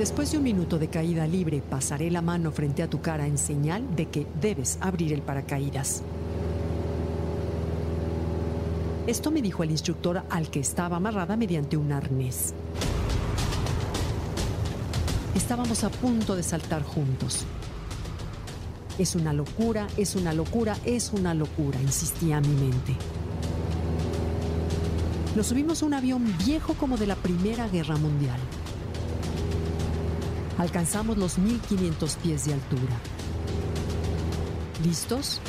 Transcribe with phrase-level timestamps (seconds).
[0.00, 3.36] Después de un minuto de caída libre, pasaré la mano frente a tu cara en
[3.36, 6.02] señal de que debes abrir el paracaídas.
[9.06, 12.54] Esto me dijo el instructor al que estaba amarrada mediante un arnés.
[15.34, 17.44] Estábamos a punto de saltar juntos.
[18.98, 22.96] Es una locura, es una locura, es una locura, insistía mi mente.
[25.36, 28.40] Nos subimos a un avión viejo como de la Primera Guerra Mundial.
[30.60, 32.92] Alcanzamos los 1500 pies de altura.
[34.84, 35.40] ¿Listos?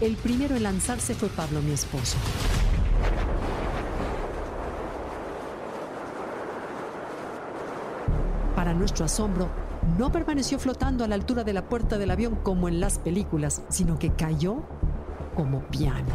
[0.00, 2.16] El primero en lanzarse fue Pablo, mi esposo.
[8.56, 9.50] Para nuestro asombro,
[9.98, 13.60] no permaneció flotando a la altura de la puerta del avión como en las películas,
[13.68, 14.62] sino que cayó
[15.34, 16.14] como piano.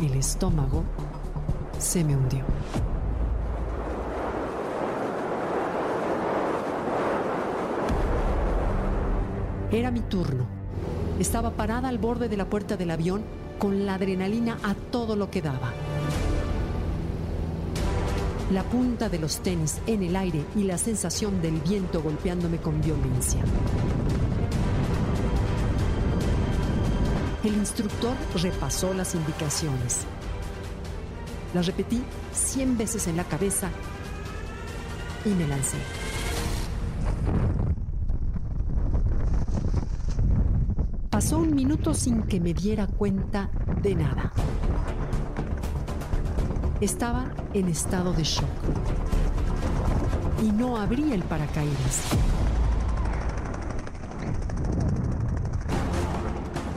[0.00, 0.82] El estómago
[1.78, 2.44] se me hundió.
[9.72, 10.46] Era mi turno.
[11.20, 13.22] Estaba parada al borde de la puerta del avión
[13.58, 15.72] con la adrenalina a todo lo que daba.
[18.52, 22.80] La punta de los tenis en el aire y la sensación del viento golpeándome con
[22.80, 23.40] violencia.
[27.44, 30.00] El instructor repasó las indicaciones.
[31.54, 32.02] Las repetí
[32.34, 33.70] cien veces en la cabeza
[35.24, 35.78] y me lancé.
[41.30, 44.32] Pasó un minuto sin que me diera cuenta de nada.
[46.80, 48.48] Estaba en estado de shock.
[50.42, 52.02] Y no abrí el paracaídas.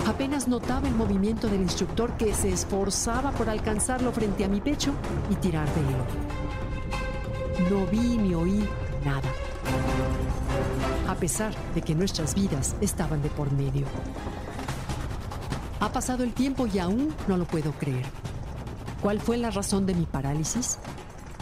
[0.05, 4.93] Apenas notaba el movimiento del instructor que se esforzaba por alcanzarlo frente a mi pecho
[5.31, 5.81] y tirar de
[7.65, 7.71] él.
[7.71, 8.69] No vi ni oí
[9.03, 9.31] nada,
[11.09, 13.87] a pesar de que nuestras vidas estaban de por medio.
[15.83, 18.05] Ha pasado el tiempo y aún no lo puedo creer.
[19.01, 20.79] ¿Cuál fue la razón de mi parálisis?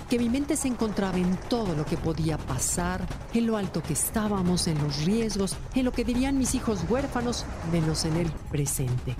[0.09, 3.93] Que mi mente se encontraba en todo lo que podía pasar, en lo alto que
[3.93, 9.15] estábamos, en los riesgos, en lo que dirían mis hijos huérfanos, menos en el presente.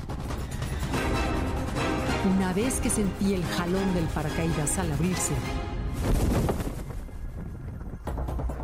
[2.36, 5.36] Una vez que sentí el jalón del paracaídas al abrirse,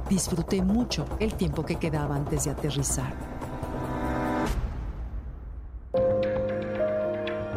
[0.09, 3.36] disfruté mucho el tiempo que quedaba antes de aterrizar.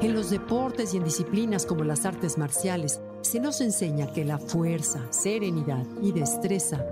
[0.02, 4.38] En los deportes y en disciplinas como las artes marciales, se nos enseña que la
[4.38, 6.82] fuerza, serenidad y destreza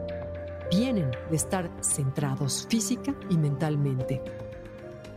[0.70, 4.22] vienen de estar centrados física y mentalmente.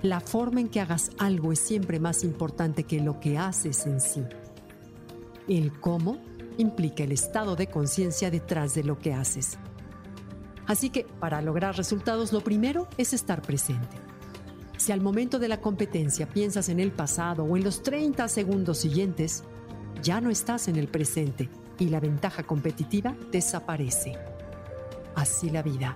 [0.03, 3.99] La forma en que hagas algo es siempre más importante que lo que haces en
[3.99, 4.23] sí.
[5.49, 6.17] El cómo
[6.57, 9.57] implica el estado de conciencia detrás de lo que haces.
[10.65, 14.10] Así que para lograr resultados lo primero es estar presente.
[14.81, 18.79] Si al momento de la competencia piensas en el pasado o en los 30 segundos
[18.79, 19.43] siguientes,
[20.01, 24.17] ya no estás en el presente y la ventaja competitiva desaparece.
[25.13, 25.93] Así la vida.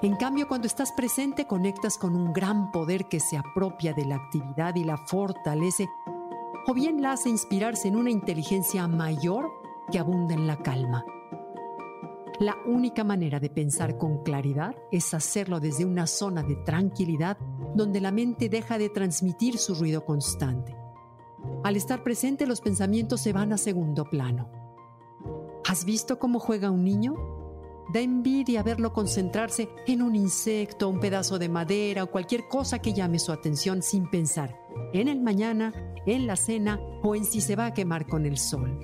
[0.00, 4.14] En cambio, cuando estás presente conectas con un gran poder que se apropia de la
[4.14, 5.88] actividad y la fortalece,
[6.68, 9.50] o bien la hace inspirarse en una inteligencia mayor
[9.90, 11.04] que abunda en la calma.
[12.40, 17.38] La única manera de pensar con claridad es hacerlo desde una zona de tranquilidad
[17.76, 20.76] donde la mente deja de transmitir su ruido constante.
[21.62, 24.50] Al estar presente los pensamientos se van a segundo plano.
[25.64, 27.14] ¿Has visto cómo juega un niño?
[27.92, 32.94] Da envidia verlo concentrarse en un insecto, un pedazo de madera o cualquier cosa que
[32.94, 34.58] llame su atención sin pensar
[34.92, 35.72] en el mañana,
[36.04, 38.76] en la cena o en si se va a quemar con el sol.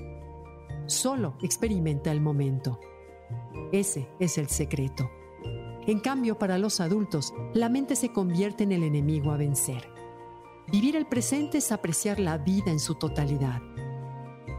[0.87, 2.79] Solo experimenta el momento.
[3.73, 5.11] Ese es el secreto.
[5.87, 9.88] En cambio, para los adultos, la mente se convierte en el enemigo a vencer.
[10.71, 13.61] Vivir el presente es apreciar la vida en su totalidad.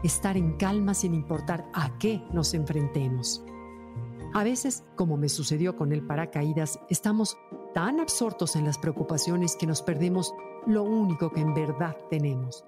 [0.02, 3.44] Estar en calma sin importar a qué nos enfrentemos.
[4.34, 7.36] A veces, como me sucedió con el paracaídas, estamos
[7.74, 10.34] tan absortos en las preocupaciones que nos perdemos
[10.66, 12.64] lo único que en verdad tenemos.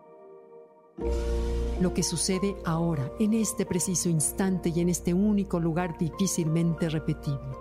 [1.80, 7.56] Lo que sucede ahora, en este preciso instante y en este único lugar difícilmente repetible.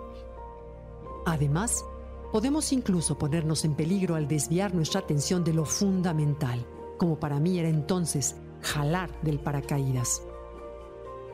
[1.26, 1.84] Además,
[2.32, 6.64] podemos incluso ponernos en peligro al desviar nuestra atención de lo fundamental,
[6.96, 10.22] como para mí era entonces jalar del paracaídas.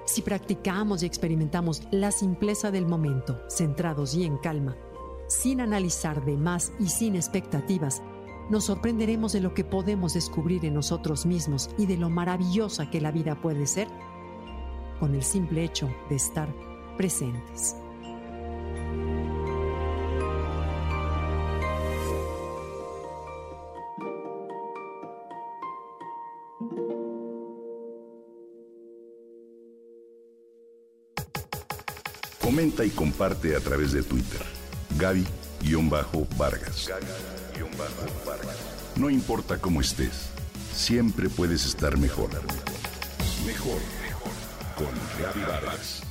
[0.06, 4.76] Si practicamos y experimentamos la simpleza del momento, centrados y en calma,
[5.28, 8.02] sin analizar de más y sin expectativas,
[8.50, 13.00] nos sorprenderemos de lo que podemos descubrir en nosotros mismos y de lo maravillosa que
[13.00, 13.88] la vida puede ser
[14.98, 16.52] con el simple hecho de estar
[16.96, 17.76] presentes.
[32.42, 34.42] Comenta y comparte a través de Twitter.
[34.98, 35.49] Gaby-Vargas.
[35.62, 36.88] Gaby-Vargas.
[38.96, 40.30] No importa cómo estés,
[40.74, 42.30] siempre puedes estar mejor.
[43.46, 44.32] Mejor, mejor.
[44.76, 46.09] Con Gaby Vargas.